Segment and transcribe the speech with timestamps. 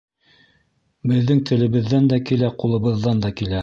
[1.13, 3.59] Беҙҙең телебеҙҙән дә килә, ҡулыбыҙҙан да килә.